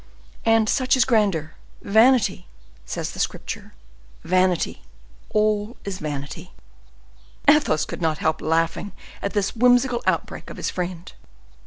[0.47, 1.53] And such is grandeur!
[1.83, 2.47] 'Vanity!'
[2.87, 3.75] says the Scripture:
[4.23, 4.81] vanity,
[5.29, 6.53] all is vanity.'"
[7.47, 11.13] Athos could not help laughing at this whimsical outbreak of his friend.